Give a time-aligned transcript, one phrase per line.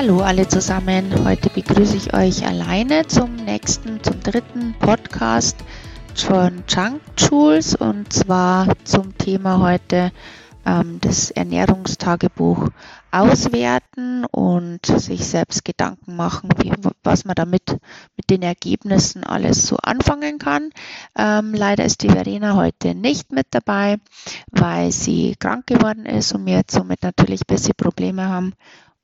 [0.00, 1.12] Hallo alle zusammen.
[1.26, 5.58] Heute begrüße ich euch alleine zum nächsten, zum dritten Podcast
[6.14, 10.10] von Junk Jules und zwar zum Thema heute
[10.64, 12.70] ähm, das Ernährungstagebuch
[13.10, 16.72] auswerten und sich selbst Gedanken machen, wie,
[17.04, 17.76] was man damit
[18.16, 20.70] mit den Ergebnissen alles so anfangen kann.
[21.14, 23.98] Ähm, leider ist die Verena heute nicht mit dabei,
[24.50, 28.54] weil sie krank geworden ist und wir jetzt somit natürlich ein bisschen Probleme haben,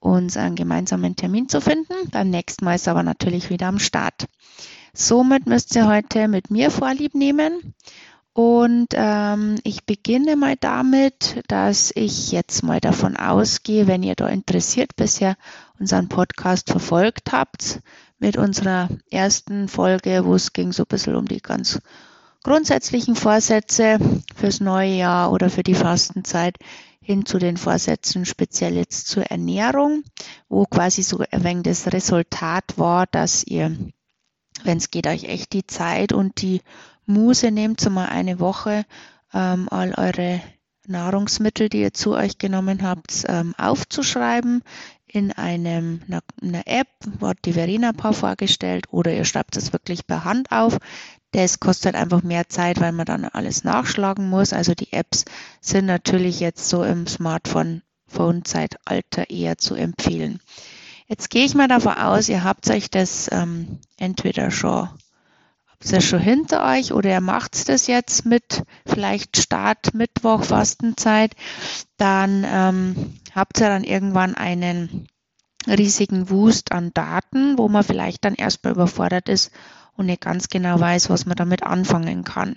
[0.07, 1.95] uns einen gemeinsamen Termin zu finden.
[2.11, 4.27] Beim nächsten Mal ist aber natürlich wieder am Start.
[4.95, 7.75] Somit müsst ihr heute mit mir Vorlieb nehmen.
[8.33, 14.29] Und ähm, ich beginne mal damit, dass ich jetzt mal davon ausgehe, wenn ihr da
[14.29, 15.37] interessiert bisher
[15.79, 17.81] unseren Podcast verfolgt habt,
[18.19, 21.81] mit unserer ersten Folge, wo es ging so ein bisschen um die ganz
[22.43, 23.99] grundsätzlichen Vorsätze
[24.35, 26.57] fürs neue Jahr oder für die Fastenzeit,
[27.07, 30.03] hin zu den Vorsätzen, speziell jetzt zur Ernährung,
[30.49, 33.77] wo quasi so ein wenig das Resultat war, dass ihr,
[34.65, 36.63] wenn es geht, euch echt die Zeit und die
[37.07, 38.85] Muse nehmt, so mal eine Woche
[39.33, 40.41] ähm, all eure
[40.89, 44.65] Nahrungsmittel, die ihr zu euch genommen habt, ähm, aufzuschreiben
[45.07, 46.89] in einem, einer, einer App,
[47.21, 50.79] wird die Verena ein paar vorgestellt, oder ihr schreibt es wirklich per Hand auf.
[51.37, 54.55] Das kostet einfach mehr Zeit, weil man dann alles nachschlagen muss.
[54.55, 55.27] Also die Apps
[55.61, 60.41] sind natürlich jetzt so im Smartphone-Zeitalter eher zu empfehlen.
[61.09, 64.89] Jetzt gehe ich mal davon aus, ihr habt euch das ähm, entweder schon,
[65.67, 71.37] habt ihr schon hinter euch oder ihr macht das jetzt mit vielleicht Start Mittwoch Fastenzeit,
[71.99, 75.07] dann ähm, habt ihr dann irgendwann einen
[75.67, 79.51] riesigen Wust an Daten, wo man vielleicht dann erstmal überfordert ist
[79.97, 82.57] und nicht ganz genau weiß, was man damit anfangen kann.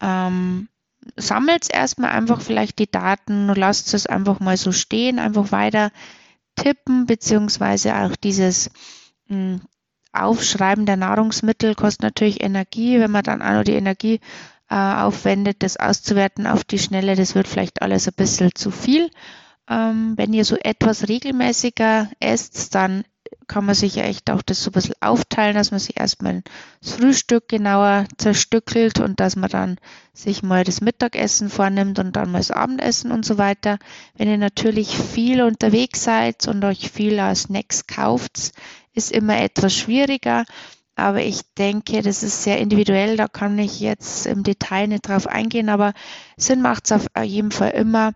[0.00, 0.68] Ähm,
[1.16, 5.90] sammelt erstmal einfach vielleicht die Daten, lasst es einfach mal so stehen, einfach weiter
[6.56, 8.70] tippen, beziehungsweise auch dieses
[9.28, 9.60] mh, hm,
[10.12, 13.00] Aufschreiben der Nahrungsmittel kostet natürlich Energie.
[13.00, 14.20] Wenn man dann auch noch die Energie
[14.70, 19.10] äh, aufwendet, das auszuwerten auf die Schnelle, das wird vielleicht alles ein bisschen zu viel.
[19.68, 23.04] Ähm, wenn ihr so etwas regelmäßiger esst, dann
[23.46, 26.42] kann man sich ja echt auch das so ein bisschen aufteilen, dass man sich erstmal
[26.80, 29.76] das Frühstück genauer zerstückelt und dass man dann
[30.12, 33.78] sich mal das Mittagessen vornimmt und dann mal das Abendessen und so weiter.
[34.16, 38.52] Wenn ihr natürlich viel unterwegs seid und euch viel als Snacks kauft,
[38.94, 40.44] ist immer etwas schwieriger.
[40.96, 45.26] Aber ich denke, das ist sehr individuell, da kann ich jetzt im Detail nicht drauf
[45.26, 45.92] eingehen, aber
[46.36, 48.12] Sinn macht es auf jeden Fall immer,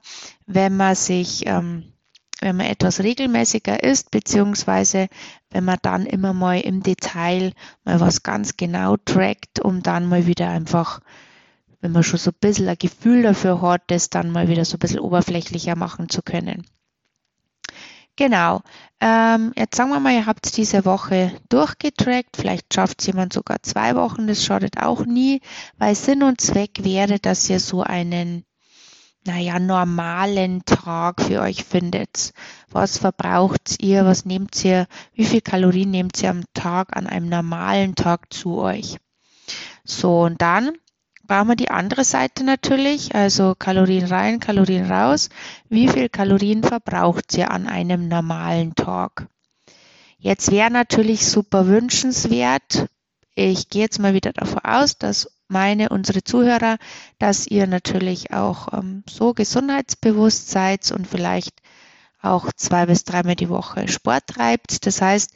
[0.46, 1.92] wenn man sich ähm,
[2.40, 5.08] wenn man etwas regelmäßiger isst, beziehungsweise
[5.50, 7.52] wenn man dann immer mal im Detail
[7.84, 11.00] mal was ganz genau trackt, um dann mal wieder einfach,
[11.80, 14.76] wenn man schon so ein bisschen ein Gefühl dafür hat, das dann mal wieder so
[14.76, 16.64] ein bisschen oberflächlicher machen zu können.
[18.18, 18.62] Genau.
[19.00, 22.36] Ähm, jetzt sagen wir mal, ihr habt diese Woche durchgetrackt.
[22.36, 24.26] Vielleicht schafft es jemand sogar zwei Wochen.
[24.26, 25.40] Das schadet auch nie,
[25.76, 28.44] weil Sinn und Zweck wäre, dass ihr so einen
[29.28, 32.32] naja, normalen Tag für euch findet.
[32.70, 34.06] Was verbraucht ihr?
[34.06, 34.86] Was nehmt ihr?
[35.12, 38.96] Wie viel Kalorien nehmt ihr am Tag an einem normalen Tag zu euch?
[39.84, 40.72] So, und dann
[41.26, 45.28] brauchen wir die andere Seite natürlich, also Kalorien rein, Kalorien raus.
[45.68, 49.26] Wie viel Kalorien verbraucht ihr an einem normalen Tag?
[50.16, 52.88] Jetzt wäre natürlich super wünschenswert,
[53.34, 56.78] ich gehe jetzt mal wieder davon aus, dass meine, unsere Zuhörer,
[57.18, 61.62] dass ihr natürlich auch ähm, so gesundheitsbewusst seid und vielleicht
[62.20, 64.86] auch zwei bis dreimal die Woche Sport treibt.
[64.86, 65.34] Das heißt,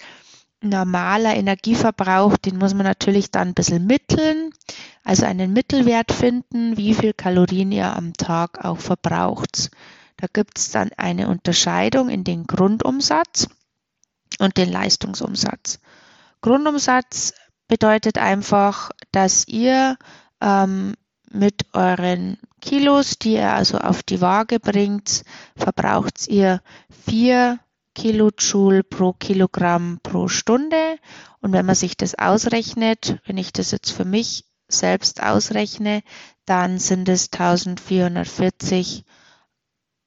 [0.62, 4.50] normaler Energieverbrauch, den muss man natürlich dann ein bisschen mitteln,
[5.04, 9.70] also einen Mittelwert finden, wie viel Kalorien ihr am Tag auch verbraucht.
[10.16, 13.48] Da gibt es dann eine Unterscheidung in den Grundumsatz
[14.38, 15.80] und den Leistungsumsatz.
[16.40, 17.34] Grundumsatz
[17.68, 19.97] bedeutet einfach, dass ihr
[20.41, 20.94] ähm,
[21.30, 25.24] mit euren Kilos, die ihr also auf die Waage bringt,
[25.56, 26.60] verbraucht ihr
[27.06, 27.59] 4
[27.94, 30.98] Kilojoule pro Kilogramm pro Stunde.
[31.41, 36.03] Und wenn man sich das ausrechnet, wenn ich das jetzt für mich selbst ausrechne,
[36.44, 39.04] dann sind es 1440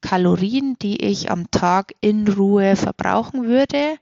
[0.01, 3.97] Kalorien, die ich am Tag in Ruhe verbrauchen würde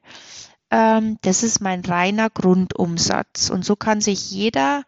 [0.74, 3.50] das ist mein reiner Grundumsatz.
[3.50, 4.84] Und so kann sich jeder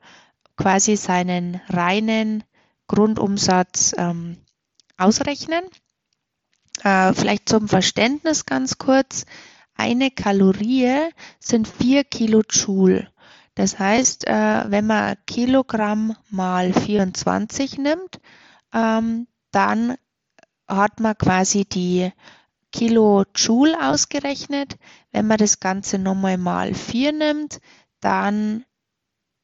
[0.58, 2.44] quasi seinen reinen
[2.88, 4.38] Grundumsatz ähm,
[4.98, 5.64] ausrechnen.
[6.84, 9.26] Äh, vielleicht zum Verständnis ganz kurz.
[9.76, 11.10] Eine Kalorie
[11.40, 13.10] sind vier Kilojoule.
[13.54, 18.20] Das heißt, äh, wenn man Kilogramm mal 24 nimmt,
[18.74, 19.96] ähm, dann
[20.68, 22.12] hat man quasi die
[22.76, 24.76] Kilojoule ausgerechnet.
[25.14, 27.62] Wenn man das Ganze nochmal mal 4 nimmt,
[28.02, 28.66] dann,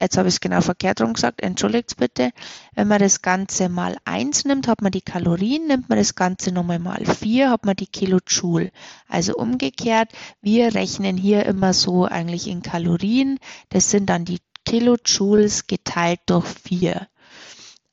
[0.01, 2.31] jetzt habe ich es genau verkehrt rum gesagt, entschuldigt bitte,
[2.75, 6.51] wenn man das Ganze mal 1 nimmt, hat man die Kalorien, nimmt man das Ganze
[6.51, 8.73] nochmal mal 4, hat man die Kilojoule.
[9.07, 10.11] Also umgekehrt,
[10.41, 13.39] wir rechnen hier immer so eigentlich in Kalorien,
[13.69, 17.07] das sind dann die Kilojoules geteilt durch 4.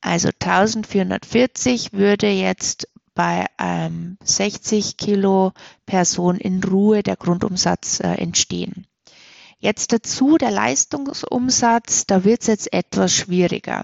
[0.01, 2.88] Also 1440 würde jetzt
[3.19, 5.51] bei ähm, 60 Kilo
[5.85, 8.87] Person in Ruhe der Grundumsatz äh, entstehen.
[9.57, 13.83] Jetzt dazu der Leistungsumsatz, da wird es jetzt etwas schwieriger.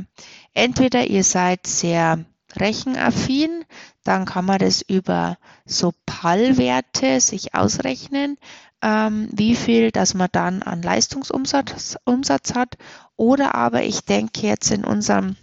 [0.53, 2.23] Entweder ihr seid sehr
[2.55, 3.65] rechenaffin,
[4.05, 8.37] dann kann man das über so PAL-Werte sich ausrechnen,
[8.81, 12.77] ähm, wie viel, dass man dann an Leistungsumsatz Umsatz hat.
[13.17, 15.35] Oder aber ich denke jetzt in unserem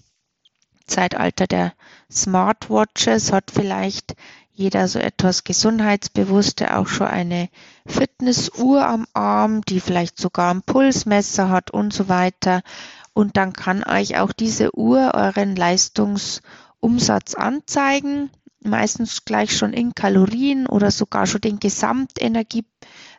[0.87, 1.75] Zeitalter der
[2.13, 4.15] Smartwatches hat vielleicht
[4.55, 7.49] jeder so etwas Gesundheitsbewusste auch schon eine
[7.87, 12.63] Fitnessuhr am Arm, die vielleicht sogar ein Pulsmesser hat und so weiter.
[13.15, 18.31] Und dann kann euch auch diese Uhr euren Leistungsumsatz anzeigen,
[18.61, 22.65] meistens gleich schon in Kalorien oder sogar schon den Gesamtenergie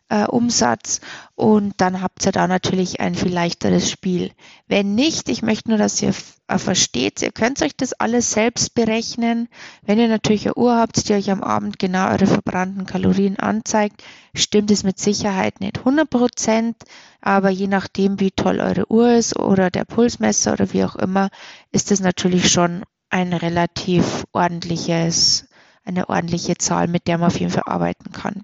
[0.10, 1.02] äh, Umsatz
[1.36, 4.32] und dann habt ihr da natürlich ein viel leichteres Spiel.
[4.68, 6.14] Wenn nicht, ich möchte nur, dass ihr
[6.48, 9.48] äh, versteht, ihr könnt euch das alles selbst berechnen.
[9.82, 14.04] Wenn ihr natürlich eine Uhr habt, die euch am Abend genau eure verbrannten Kalorien anzeigt,
[14.36, 16.76] stimmt es mit Sicherheit nicht 100 Prozent,
[17.22, 21.30] aber je nachdem, wie toll eure Uhr ist oder der Pulsmesser oder wie auch immer,
[21.72, 25.48] ist es natürlich schon ein relativ ordentliches,
[25.86, 28.44] eine ordentliche Zahl, mit der man auf jeden Fall arbeiten kann.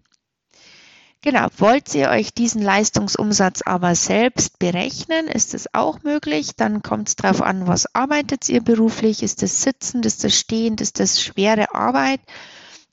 [1.21, 6.55] Genau, wollt ihr euch diesen Leistungsumsatz aber selbst berechnen, ist es auch möglich.
[6.55, 9.21] Dann kommt es darauf an, was arbeitet ihr beruflich?
[9.21, 12.21] Ist das Sitzen, ist das Stehen, ist das schwere Arbeit?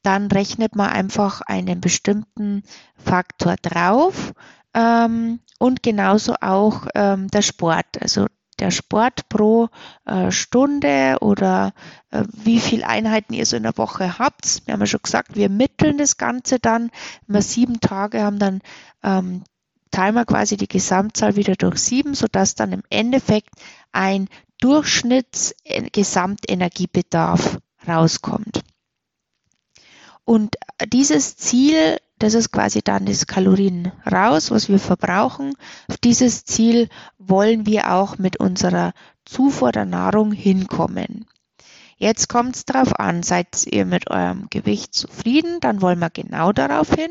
[0.02, 2.64] Dann rechnet man einfach einen bestimmten
[2.96, 4.32] Faktor drauf
[4.74, 8.00] ähm, und genauso auch ähm, der Sport.
[8.00, 8.26] Also
[8.58, 9.68] der Sport pro
[10.04, 11.72] äh, Stunde oder
[12.10, 14.66] äh, wie viele Einheiten ihr so in der Woche habt.
[14.66, 16.90] Wir haben ja schon gesagt, wir mitteln das Ganze dann.
[17.26, 18.60] Wenn wir sieben Tage haben, dann
[19.02, 19.44] ähm,
[19.90, 23.50] teilen wir quasi die Gesamtzahl wieder durch sieben, sodass dann im Endeffekt
[23.92, 24.28] ein
[24.60, 28.62] Durchschnittsgesamtenergiebedarf rauskommt.
[30.24, 30.56] Und
[30.92, 35.54] dieses Ziel das ist quasi dann das Kalorien raus, was wir verbrauchen.
[35.88, 38.92] Auf dieses Ziel wollen wir auch mit unserer
[39.24, 41.26] Zufuhr der Nahrung hinkommen.
[41.98, 46.52] Jetzt kommt es darauf an, seid ihr mit eurem Gewicht zufrieden, dann wollen wir genau
[46.52, 47.10] darauf hin.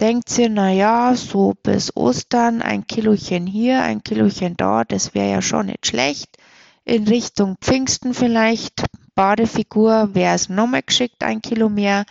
[0.00, 5.30] Denkt ihr, na ja, so bis Ostern ein Kilochen hier, ein Kilochen da, das wäre
[5.30, 6.38] ja schon nicht schlecht.
[6.86, 8.84] In Richtung Pfingsten vielleicht,
[9.14, 12.06] Badefigur wäre es nochmal geschickt, ein Kilo mehr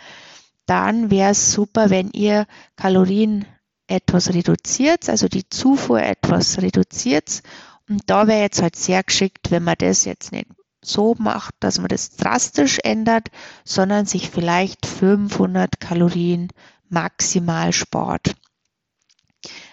[0.70, 2.46] dann wäre es super, wenn ihr
[2.76, 3.44] Kalorien
[3.88, 7.42] etwas reduziert, also die Zufuhr etwas reduziert.
[7.88, 10.46] Und da wäre jetzt halt sehr geschickt, wenn man das jetzt nicht
[10.80, 13.30] so macht, dass man das drastisch ändert,
[13.64, 16.48] sondern sich vielleicht 500 Kalorien
[16.88, 18.36] maximal spart.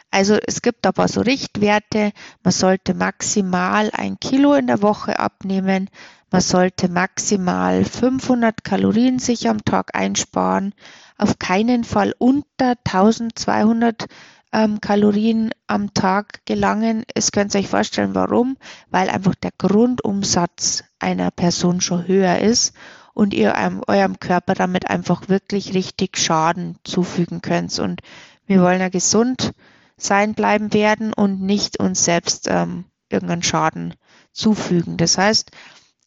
[0.09, 2.11] Also es gibt aber so Richtwerte.
[2.41, 5.91] Man sollte maximal ein Kilo in der Woche abnehmen.
[6.29, 10.73] Man sollte maximal 500 Kalorien sich am Tag einsparen.
[11.17, 14.07] Auf keinen Fall unter 1200
[14.51, 17.03] ähm, Kalorien am Tag gelangen.
[17.13, 18.57] Es könnt ihr euch vorstellen, warum?
[18.89, 22.73] Weil einfach der Grundumsatz einer Person schon höher ist
[23.13, 27.79] und ihr einem, eurem Körper damit einfach wirklich richtig Schaden zufügen könnt.
[27.79, 28.01] Und
[28.47, 29.53] wir wollen ja gesund
[29.95, 33.95] sein bleiben werden und nicht uns selbst ähm, irgendeinen Schaden
[34.33, 34.97] zufügen.
[34.97, 35.51] Das heißt,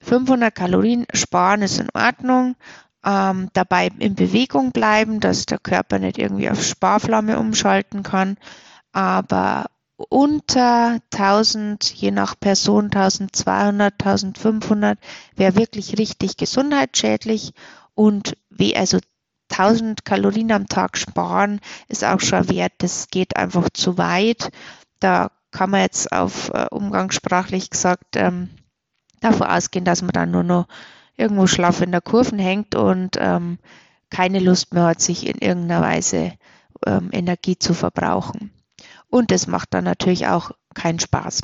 [0.01, 2.57] 500 Kalorien sparen ist in Ordnung.
[3.05, 8.37] Ähm, dabei in Bewegung bleiben, dass der Körper nicht irgendwie auf Sparflamme umschalten kann.
[8.93, 9.67] Aber
[10.09, 14.99] unter 1000, je nach Person 1200, 1500
[15.37, 17.53] wäre wirklich richtig gesundheitsschädlich
[17.95, 18.99] und wie also
[19.51, 22.73] 1000 Kalorien am Tag sparen ist auch schon wert.
[22.79, 24.51] Das geht einfach zu weit.
[25.01, 28.51] Da kann man jetzt auf äh, umgangssprachlich gesagt ähm,
[29.21, 30.67] davon ausgehen, dass man dann nur noch
[31.17, 33.59] irgendwo schlaff in der Kurven hängt und ähm,
[34.11, 36.33] keine Lust mehr hat, sich in irgendeiner Weise
[36.87, 38.51] ähm, Energie zu verbrauchen.
[39.09, 41.43] Und das macht dann natürlich auch keinen Spaß.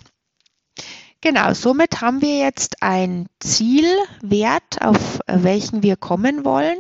[1.21, 6.79] Genau, somit haben wir jetzt ein Zielwert, auf welchen wir kommen wollen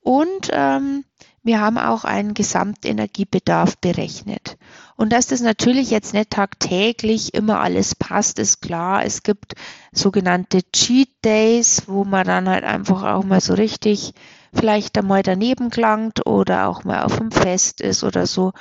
[0.00, 1.04] und ähm,
[1.42, 4.56] wir haben auch einen Gesamtenergiebedarf berechnet.
[4.96, 9.04] Und dass das natürlich jetzt nicht tagtäglich immer alles passt, ist klar.
[9.04, 9.54] Es gibt
[9.92, 14.14] sogenannte Cheat Days, wo man dann halt einfach auch mal so richtig
[14.52, 18.52] vielleicht einmal daneben klangt oder auch mal auf dem Fest ist oder so.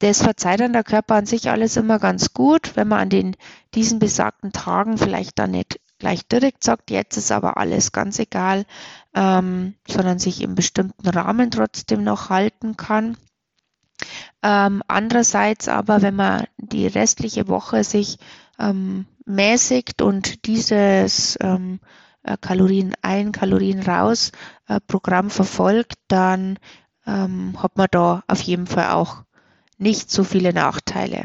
[0.00, 3.36] Das verzeiht dann der Körper an sich alles immer ganz gut, wenn man an den,
[3.74, 8.66] diesen besagten Tagen vielleicht dann nicht gleich direkt sagt, jetzt ist aber alles ganz egal,
[9.14, 13.16] ähm, sondern sich im bestimmten Rahmen trotzdem noch halten kann.
[14.42, 18.18] Ähm, andererseits aber, wenn man die restliche Woche sich
[18.58, 21.80] ähm, mäßigt und dieses ähm,
[22.22, 24.32] äh, Kalorien ein, Kalorien raus
[24.68, 26.58] äh, Programm verfolgt, dann
[27.06, 29.24] ähm, hat man da auf jeden Fall auch
[29.78, 31.24] nicht so viele Nachteile.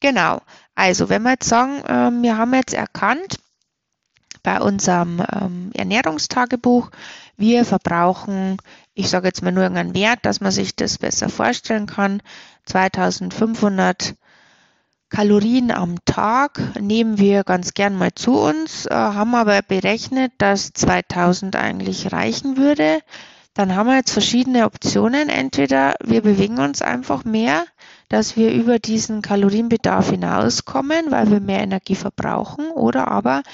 [0.00, 0.40] Genau.
[0.74, 3.38] Also, wenn wir jetzt sagen, ähm, wir haben jetzt erkannt
[4.42, 6.90] bei unserem ähm, Ernährungstagebuch,
[7.36, 8.58] wir verbrauchen,
[8.94, 12.22] ich sage jetzt mal nur einen Wert, dass man sich das besser vorstellen kann,
[12.66, 14.14] 2500
[15.10, 20.72] Kalorien am Tag nehmen wir ganz gern mal zu uns, äh, haben aber berechnet, dass
[20.72, 23.00] 2000 eigentlich reichen würde.
[23.54, 25.28] Dann haben wir jetzt verschiedene Optionen.
[25.28, 27.64] Entweder wir bewegen uns einfach mehr,
[28.08, 33.44] dass wir über diesen Kalorienbedarf hinauskommen, weil wir mehr Energie verbrauchen, oder aber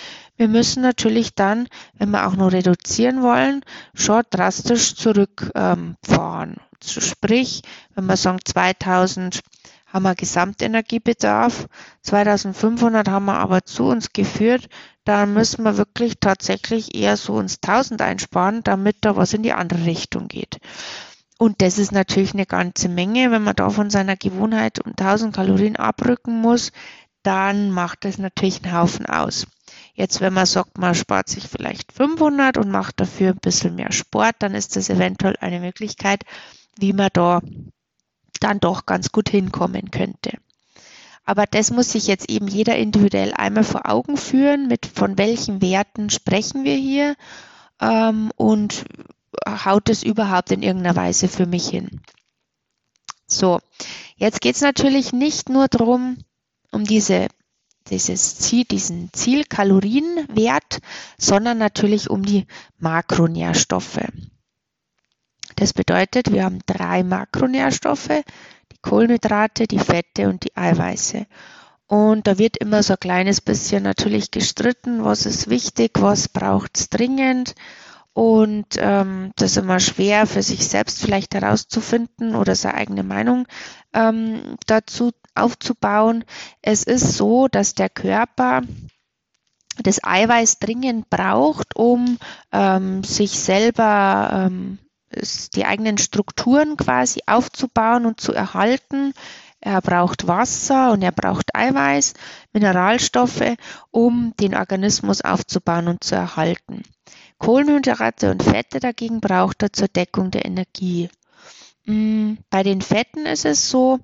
[0.40, 1.68] wir müssen natürlich dann,
[1.98, 3.60] wenn wir auch noch reduzieren wollen,
[3.92, 6.56] schon drastisch zurückfahren.
[6.56, 7.60] Ähm, Sprich,
[7.94, 9.40] wenn wir sagen 2000
[9.84, 11.66] haben wir Gesamtenergiebedarf,
[12.00, 14.70] 2500 haben wir aber zu uns geführt,
[15.04, 19.52] dann müssen wir wirklich tatsächlich eher so uns 1000 einsparen, damit da was in die
[19.52, 20.56] andere Richtung geht.
[21.36, 23.30] Und das ist natürlich eine ganze Menge.
[23.30, 26.72] Wenn man da von seiner Gewohnheit um 1000 Kalorien abrücken muss,
[27.22, 29.46] dann macht das natürlich einen Haufen aus.
[30.00, 33.92] Jetzt, wenn man sagt, man spart sich vielleicht 500 und macht dafür ein bisschen mehr
[33.92, 36.24] Sport, dann ist das eventuell eine Möglichkeit,
[36.78, 37.42] wie man da
[38.40, 40.38] dann doch ganz gut hinkommen könnte.
[41.26, 45.60] Aber das muss sich jetzt eben jeder individuell einmal vor Augen führen, mit von welchen
[45.60, 47.14] Werten sprechen wir hier
[47.78, 48.86] ähm, und
[49.46, 52.00] haut es überhaupt in irgendeiner Weise für mich hin.
[53.26, 53.60] So,
[54.16, 56.16] jetzt geht es natürlich nicht nur darum,
[56.72, 57.28] um diese,
[57.88, 60.80] dieses Ziel, diesen Zielkalorienwert,
[61.18, 62.46] sondern natürlich um die
[62.78, 64.00] Makronährstoffe.
[65.56, 68.22] Das bedeutet, wir haben drei Makronährstoffe,
[68.72, 71.26] die Kohlenhydrate, die Fette und die Eiweiße.
[71.86, 76.78] Und da wird immer so ein kleines bisschen natürlich gestritten, was ist wichtig, was braucht
[76.78, 77.56] es dringend.
[78.12, 83.46] Und ähm, das ist immer schwer für sich selbst vielleicht herauszufinden oder seine eigene Meinung
[83.92, 85.10] ähm, dazu
[85.42, 86.24] aufzubauen.
[86.62, 88.62] Es ist so, dass der Körper
[89.82, 92.18] das Eiweiß dringend braucht, um
[92.52, 94.78] ähm, sich selber ähm,
[95.54, 99.12] die eigenen Strukturen quasi aufzubauen und zu erhalten.
[99.60, 102.14] Er braucht Wasser und er braucht Eiweiß,
[102.52, 103.56] Mineralstoffe,
[103.90, 106.82] um den Organismus aufzubauen und zu erhalten.
[107.38, 111.10] Kohlenhydrate und Fette dagegen braucht er zur Deckung der Energie.
[111.84, 113.98] Mm, bei den Fetten ist es so,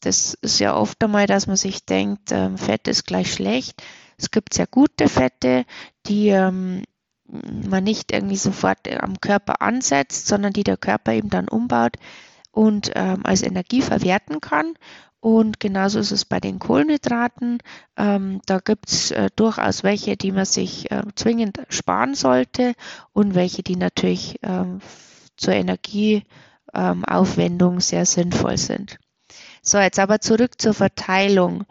[0.00, 3.82] das ist ja oft einmal, dass man sich denkt, ähm, Fett ist gleich schlecht.
[4.18, 5.64] Es gibt sehr gute Fette,
[6.06, 6.82] die ähm,
[7.24, 11.96] man nicht irgendwie sofort am Körper ansetzt, sondern die der Körper eben dann umbaut
[12.50, 14.74] und ähm, als Energie verwerten kann.
[15.20, 17.58] Und genauso ist es bei den Kohlenhydraten.
[17.96, 22.72] Ähm, da gibt es äh, durchaus welche, die man sich äh, zwingend sparen sollte
[23.12, 24.80] und welche, die natürlich ähm,
[25.36, 28.98] zur Energieaufwendung ähm, sehr sinnvoll sind.
[29.62, 31.64] So, jetzt aber zurück zur Verteilung.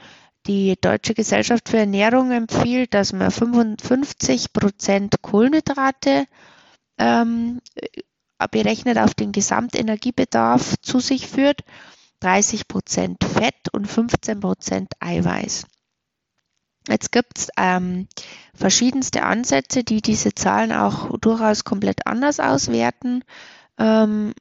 [0.48, 6.25] Die Deutsche Gesellschaft für Ernährung empfiehlt, dass man 55 Prozent Kohlenhydrate
[6.98, 7.62] ähm,
[8.51, 11.62] berechnet auf den Gesamtenergiebedarf zu sich führt,
[12.22, 15.65] 30 Prozent Fett und 15 Prozent Eiweiß.
[16.88, 18.08] Jetzt gibt es ähm,
[18.53, 23.24] verschiedenste Ansätze, die diese Zahlen auch durchaus komplett anders auswerten.
[23.77, 24.34] Ähm,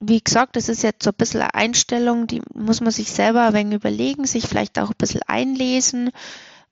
[0.00, 3.42] wie gesagt, das ist jetzt so ein bisschen eine Einstellung, die muss man sich selber
[3.42, 6.10] ein wenig überlegen, sich vielleicht auch ein bisschen einlesen.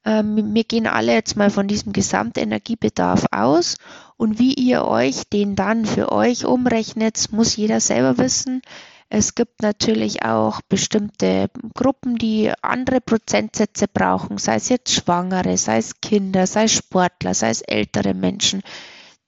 [0.04, 3.76] Ähm, wir gehen alle jetzt mal von diesem Gesamtenergiebedarf aus
[4.16, 8.62] und wie ihr euch den dann für euch umrechnet, muss jeder selber wissen.
[9.10, 15.78] Es gibt natürlich auch bestimmte Gruppen, die andere Prozentsätze brauchen, sei es jetzt Schwangere, sei
[15.78, 18.62] es Kinder, sei es Sportler, sei es ältere Menschen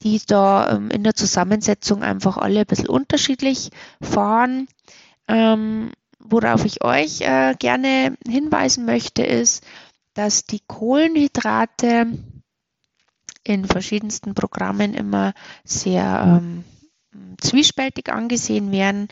[0.02, 4.68] die da ähm, in der Zusammensetzung einfach alle ein bisschen unterschiedlich fahren.
[5.28, 9.64] Ähm, worauf ich euch äh, gerne hinweisen möchte, ist,
[10.14, 12.18] dass die Kohlenhydrate
[13.44, 15.32] in verschiedensten Programmen immer
[15.64, 16.64] sehr ähm,
[17.40, 19.08] zwiespältig angesehen werden.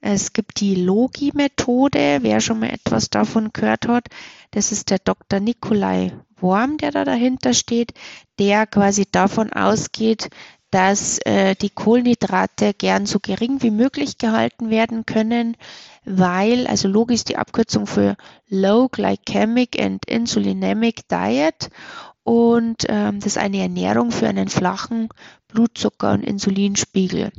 [0.00, 4.08] Es gibt die Logi-Methode, wer schon mal etwas davon gehört hat.
[4.50, 5.40] Das ist der Dr.
[5.40, 7.94] Nikolai Worm, der da dahinter steht,
[8.38, 10.28] der quasi davon ausgeht,
[10.70, 15.56] dass äh, die Kohlenhydrate gern so gering wie möglich gehalten werden können,
[16.04, 18.16] weil, also logisch die Abkürzung für
[18.48, 21.68] Low Glycemic and Insulinemic Diet
[22.24, 25.08] und ähm, das ist eine Ernährung für einen flachen
[25.48, 27.32] Blutzucker- und Insulinspiegel.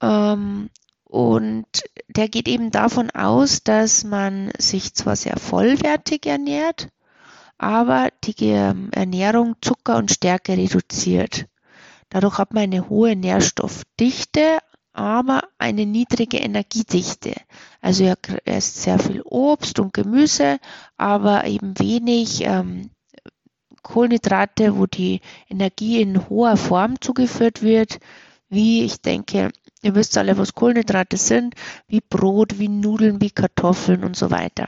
[0.00, 0.70] Ähm,
[1.04, 1.66] und
[2.08, 6.88] der geht eben davon aus, dass man sich zwar sehr vollwertig ernährt,
[7.64, 11.46] aber die ähm, Ernährung Zucker und Stärke reduziert.
[12.10, 14.58] Dadurch hat man eine hohe Nährstoffdichte,
[14.92, 17.32] aber eine niedrige Energiedichte.
[17.80, 20.58] Also er isst sehr viel Obst und Gemüse,
[20.98, 22.90] aber eben wenig ähm,
[23.82, 27.98] Kohlenhydrate, wo die Energie in hoher Form zugeführt wird,
[28.50, 31.54] wie ich denke, ihr wisst alle, was Kohlenhydrate sind,
[31.88, 34.66] wie Brot, wie Nudeln, wie Kartoffeln und so weiter.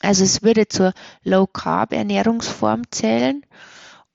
[0.00, 3.44] Also es würde zur Low Carb Ernährungsform zählen.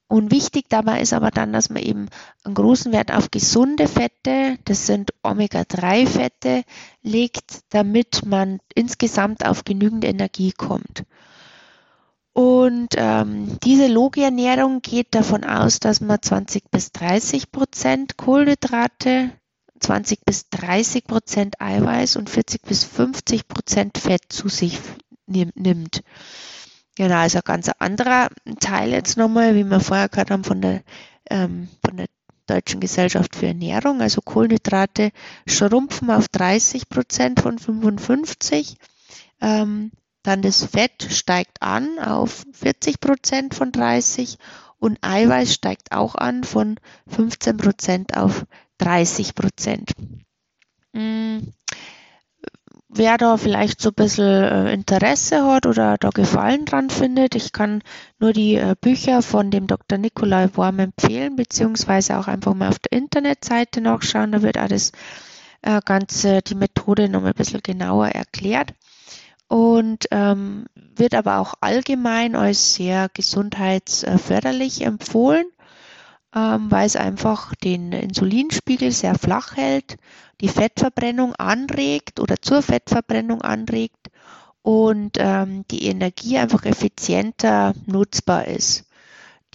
[0.08, 2.10] Und wichtig dabei ist aber dann, dass man eben
[2.44, 6.64] einen großen Wert auf gesunde Fette, das sind Omega-3-Fette,
[7.02, 11.06] legt, damit man insgesamt auf genügend Energie kommt.
[12.34, 19.32] Und ähm, diese Logi-Ernährung geht davon aus, dass man 20 bis 30 Prozent Kohlenhydrate,
[19.80, 24.78] 20 bis 30 Prozent Eiweiß und 40 bis 50 Prozent Fett zu sich
[25.32, 26.04] nimmt.
[26.96, 30.84] Genau, also ein ganz anderer Teil jetzt nochmal, wie wir vorher gehört haben von der,
[31.30, 32.08] ähm, von der
[32.48, 34.02] Deutschen Gesellschaft für Ernährung.
[34.02, 35.12] Also Kohlenhydrate
[35.48, 38.76] schrumpfen auf 30 Prozent von 55.
[39.40, 39.92] Ähm,
[40.24, 44.38] dann das Fett steigt an auf 40 Prozent von 30
[44.78, 48.46] und Eiweiß steigt auch an von 15 Prozent auf
[48.80, 49.92] 30 Prozent.
[50.94, 51.54] Hm,
[52.94, 57.52] wer da vielleicht so ein bisschen äh, Interesse hat oder da Gefallen dran findet, ich
[57.52, 57.82] kann
[58.20, 59.98] nur die äh, Bücher von dem Dr.
[59.98, 64.32] Nikolai Worm empfehlen, beziehungsweise auch einfach mal auf der Internetseite nachschauen.
[64.34, 64.92] Da wird alles
[65.62, 68.74] äh, Ganze, die Methode noch ein bisschen genauer erklärt
[69.48, 75.46] und ähm, wird aber auch allgemein als sehr gesundheitsförderlich empfohlen,
[76.36, 79.98] ähm, weil es einfach den Insulinspiegel sehr flach hält,
[80.40, 84.10] die Fettverbrennung anregt oder zur Fettverbrennung anregt
[84.62, 88.86] und ähm, die Energie einfach effizienter nutzbar ist.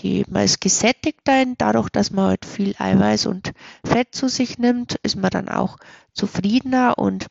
[0.01, 3.53] Die, man ist gesättigter dadurch, dass man halt viel Eiweiß und
[3.85, 5.79] Fett zu sich nimmt, ist man dann auch
[6.13, 7.27] zufriedener und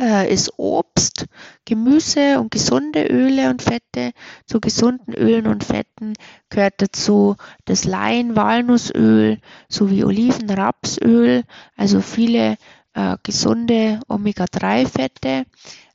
[0.00, 1.26] äh, ist Obst,
[1.64, 4.10] Gemüse und gesunde Öle und Fette.
[4.46, 6.14] Zu gesunden Ölen und Fetten
[6.48, 9.38] gehört dazu das Lein-Walnussöl
[9.68, 11.44] sowie Oliven-Rapsöl,
[11.76, 12.56] also viele
[12.94, 15.44] äh, gesunde Omega-3-Fette.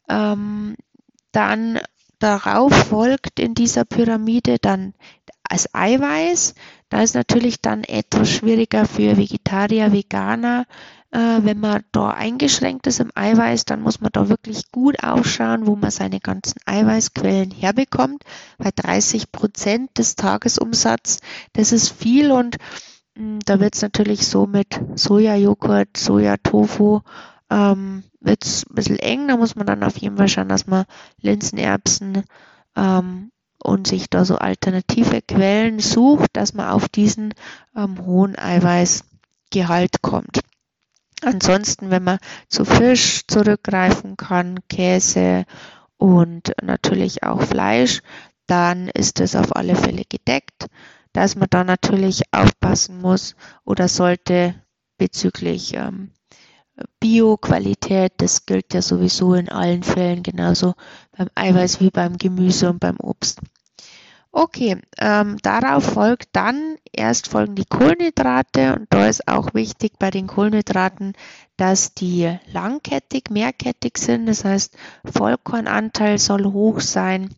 [0.08, 0.78] Ähm,
[1.34, 1.80] dann
[2.26, 4.96] Darauf folgt in dieser Pyramide dann
[5.48, 6.56] als Eiweiß.
[6.90, 10.66] Da ist natürlich dann etwas schwieriger für Vegetarier, Veganer.
[11.12, 15.68] Äh, wenn man da eingeschränkt ist im Eiweiß, dann muss man da wirklich gut aufschauen,
[15.68, 18.24] wo man seine ganzen Eiweißquellen herbekommt.
[18.58, 21.20] Bei 30 Prozent des Tagesumsatzes,
[21.54, 22.58] das ist viel und
[23.14, 27.02] mh, hm, da wird es natürlich so mit Sojajoghurt, Sojatofu
[27.50, 29.28] ähm, wird es ein bisschen eng.
[29.28, 30.86] Da muss man dann auf jeden Fall schauen, dass man
[31.22, 32.24] Linsenerbsen
[32.76, 33.32] ähm,
[33.62, 37.34] und sich da so alternative Quellen sucht, dass man auf diesen
[37.76, 40.42] ähm, hohen Eiweißgehalt kommt.
[41.22, 45.46] Ansonsten, wenn man zu Fisch zurückgreifen kann, Käse
[45.98, 48.02] und natürlich auch Fleisch,
[48.48, 50.68] dann ist es auf alle Fälle gedeckt.
[51.14, 54.54] Dass man da natürlich aufpassen muss oder sollte
[54.98, 56.12] bezüglich ähm,
[57.00, 60.74] Bio-Qualität, das gilt ja sowieso in allen Fällen genauso
[61.18, 63.40] beim Eiweiß wie beim Gemüse und beim Obst.
[64.38, 70.12] Okay, ähm, darauf folgt dann erst folgen die Kohlenhydrate und da ist auch wichtig bei
[70.12, 71.14] den Kohlenhydraten,
[71.56, 74.26] dass die langkettig, mehrkettig sind.
[74.26, 77.34] Das heißt, Vollkornanteil soll hoch sein.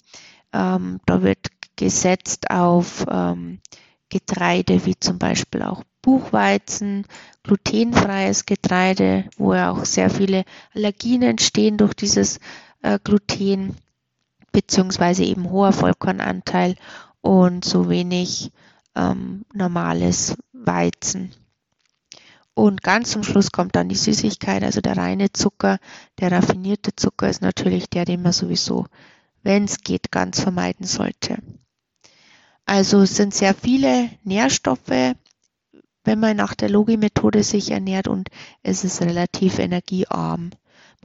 [0.52, 3.60] Ähm, da wird gesetzt auf ähm,
[4.10, 7.06] Getreide wie zum Beispiel auch Buchweizen,
[7.44, 12.40] glutenfreies Getreide, wo ja auch sehr viele Allergien entstehen durch dieses
[12.82, 13.76] äh, Gluten
[14.54, 16.78] beziehungsweise eben hoher Vollkornanteil
[17.20, 18.54] und so wenig
[18.96, 21.34] ähm, normales Weizen.
[22.54, 25.78] Und ganz zum Schluss kommt dann die Süßigkeit, also der reine Zucker.
[26.22, 28.86] Der raffinierte Zucker ist natürlich der, den man sowieso,
[29.44, 31.40] wenn es geht, ganz vermeiden sollte.
[32.66, 35.18] Also es sind sehr viele Nährstoffe,
[36.08, 38.30] wenn man nach der Logi-Methode sich ernährt und
[38.64, 40.52] es ist relativ energiearm.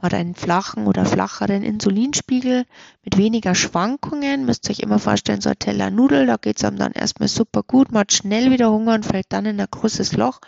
[0.01, 2.65] Man hat einen flachen oder flacheren Insulinspiegel
[3.03, 4.45] mit weniger Schwankungen.
[4.45, 7.27] Müsst ihr euch immer vorstellen, so ein Teller Nudel, da geht es einem dann erstmal
[7.27, 7.91] super gut.
[7.91, 10.39] Man hat schnell wieder Hunger und fällt dann in ein großes Loch.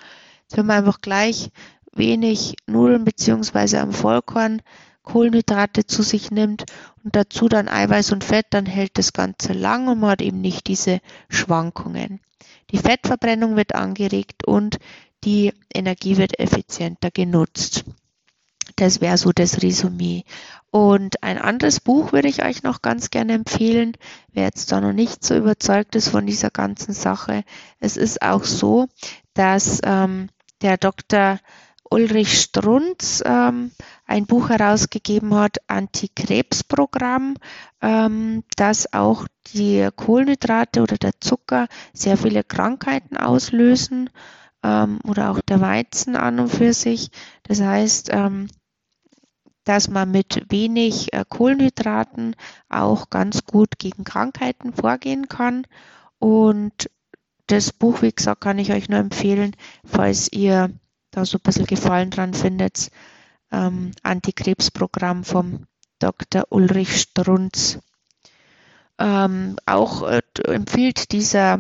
[0.52, 1.52] wenn man einfach gleich
[1.91, 4.62] wenig Nudeln beziehungsweise am Vollkorn
[5.04, 6.63] Kohlenhydrate zu sich nimmt
[7.04, 10.39] und dazu dann Eiweiß und Fett, dann hält das Ganze lang und man hat eben
[10.39, 12.22] nicht diese Schwankungen.
[12.71, 14.77] Die Fettverbrennung wird angeregt und
[15.23, 17.86] die Energie wird effizienter genutzt.
[18.75, 20.23] Das wäre so das Resümee.
[20.69, 23.93] Und ein anderes Buch würde ich euch noch ganz gerne empfehlen,
[24.34, 27.43] wer jetzt da noch nicht so überzeugt ist von dieser ganzen Sache.
[27.79, 28.88] Es ist auch so,
[29.34, 30.29] dass ähm,
[30.62, 31.39] der Dr.
[31.89, 33.71] Ulrich Strunz ähm,
[34.06, 37.36] ein Buch herausgegeben hat, Antikrebsprogramm,
[37.82, 44.10] ähm, dass auch die Kohlenhydrate oder der Zucker sehr viele Krankheiten auslösen
[44.63, 47.10] ähm, oder auch der Weizen an und für sich.
[47.43, 48.48] Das heißt, ähm,
[49.63, 52.36] dass man mit wenig äh, Kohlenhydraten
[52.69, 55.65] auch ganz gut gegen Krankheiten vorgehen kann.
[56.19, 56.89] Und
[57.48, 60.71] das Buch, wie gesagt, kann ich euch nur empfehlen, falls ihr
[61.15, 62.89] da so ein bisschen Gefallen dran findet.
[63.51, 65.65] Ähm, Antikrebsprogramm vom
[65.99, 66.45] Dr.
[66.49, 67.80] Ulrich Strunz.
[68.97, 71.60] Ähm, auch äh, empfiehlt dieser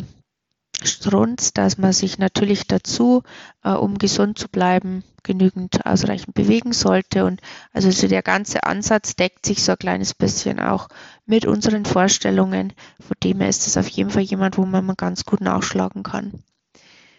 [0.83, 3.23] Strunz, dass man sich natürlich dazu,
[3.63, 7.25] äh, um gesund zu bleiben, genügend ausreichend bewegen sollte.
[7.25, 7.41] Und
[7.71, 10.89] also so der ganze Ansatz deckt sich so ein kleines bisschen auch
[11.25, 12.73] mit unseren Vorstellungen.
[12.99, 16.43] Von dem her ist es auf jeden Fall jemand, wo man ganz gut nachschlagen kann.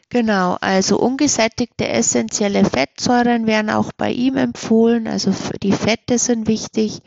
[0.08, 5.06] Genau, also ungesättigte essentielle Fettsäuren werden auch bei ihm empfohlen.
[5.06, 7.02] Also die Fette sind wichtig.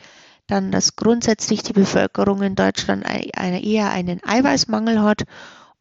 [0.48, 5.24] Dann, dass grundsätzlich die Bevölkerung in Deutschland eher einen Eiweißmangel hat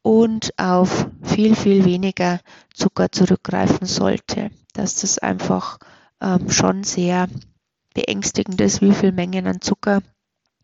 [0.02, 2.40] und auf viel, viel weniger
[2.74, 4.50] Zucker zurückgreifen sollte.
[4.74, 5.78] Dass das einfach
[6.20, 7.28] ähm, schon sehr
[7.94, 10.02] beängstigend ist, wie viel Mengen an Zucker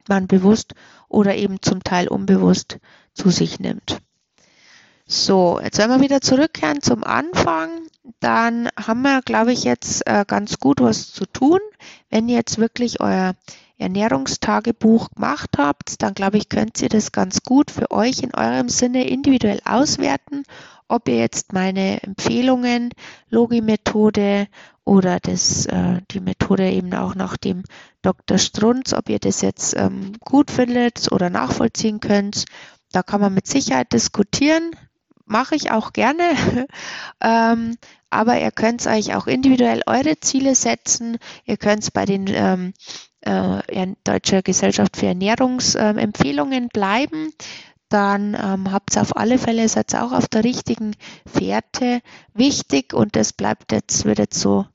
[0.09, 0.75] man bewusst
[1.09, 2.79] oder eben zum Teil unbewusst
[3.15, 4.01] zu sich nimmt.
[5.07, 7.69] So, jetzt wenn wir wieder zurückkehren zum Anfang,
[8.21, 11.61] dann haben wir, glaube ich, jetzt äh, ganz gut was zu tun.
[12.09, 13.35] Wenn ihr jetzt wirklich euer
[13.77, 18.71] Ernährungstagebuch gemacht habt, dann glaube ich, könnt ihr das ganz gut für euch in eurem
[18.71, 20.45] Sinne individuell auswerten,
[20.89, 22.91] ob ihr jetzt meine Empfehlungen,
[23.29, 24.49] Logi-Methode
[24.85, 27.65] oder das, äh, die Methode eben auch nach dem
[28.01, 28.39] Dr.
[28.39, 32.47] Strunz, ob ihr das jetzt ähm, gut findet oder nachvollziehen könnt.
[32.91, 34.71] Da kann man mit Sicherheit diskutieren
[35.27, 36.23] mache ich auch gerne.
[37.21, 37.77] ähm,
[38.11, 41.19] aber ihr könnt euch auch individuell eure Ziele setzen.
[41.45, 42.73] Ihr könnt bei den ähm,
[43.23, 47.33] äh, Deutscher Gesellschaft für Ernährungsempfehlungen bleiben.
[47.89, 52.01] Dann ähm, habt ihr auf alle Fälle, seid auch auf der richtigen Fährte.
[52.33, 54.67] Wichtig, und das bleibt jetzt, wird jetzt so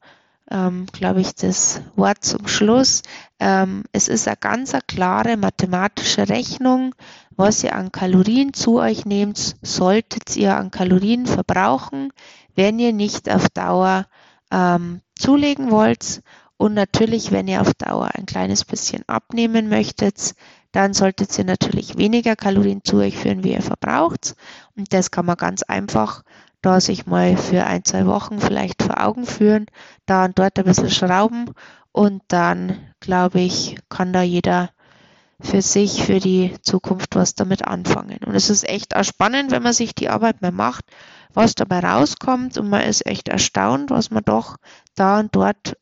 [0.52, 3.04] ähm, glaube ich, das Wort zum Schluss.
[3.40, 6.96] Ähm, es ist eine ganz eine klare mathematische Rechnung.
[7.32, 12.12] Was ihr an Kalorien zu euch nehmt, solltet ihr an Kalorien verbrauchen,
[12.56, 14.08] wenn ihr nicht auf Dauer
[14.52, 16.22] ähm, zulegen wollt.
[16.58, 20.34] Und natürlich, wenn ihr auf Dauer ein kleines bisschen abnehmen möchtet,
[20.74, 24.36] dann solltet ihr natürlich weniger Kalorien zu euch führen, wie ihr verbraucht.
[24.76, 26.24] Und das kann man ganz einfach
[26.62, 29.68] da sich mal für ein, zwei Wochen vielleicht vor Augen führen,
[30.06, 31.52] da und dort ein bisschen schrauben
[31.92, 34.70] und dann, glaube ich, kann da jeder
[35.42, 38.20] für sich, für die Zukunft was damit anfangen.
[38.26, 40.86] Und es ist echt auch spannend, wenn man sich die Arbeit mal macht,
[41.34, 44.58] was dabei rauskommt und man ist echt erstaunt, was man doch
[44.96, 45.78] da und dort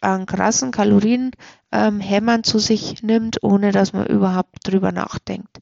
[0.00, 1.32] an krassen Kalorien
[1.72, 2.02] ähm,
[2.42, 5.60] zu sich nimmt, ohne dass man überhaupt drüber nachdenkt.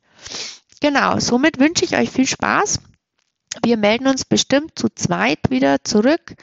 [0.81, 2.81] Genau, somit wünsche ich euch viel Spaß
[3.63, 6.35] wir melden uns bestimmt zu zweit wieder zurück,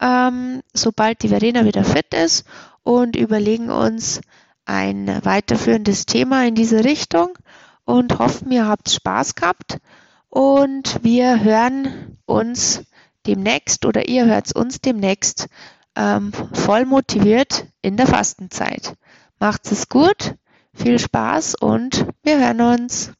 [0.00, 2.44] ähm, sobald die Verena wieder fit ist
[2.82, 4.20] und überlegen uns
[4.64, 7.38] ein weiterführendes Thema in diese Richtung.
[7.84, 9.78] und hoffen, ihr habt Spaß gehabt
[10.28, 12.84] und wir hören uns
[13.26, 15.48] demnächst oder ihr hört uns demnächst
[15.96, 18.94] ähm, voll motiviert in der Fastenzeit.
[19.38, 20.36] Macht's es gut,
[20.74, 23.12] viel Spaß und wir hören uns.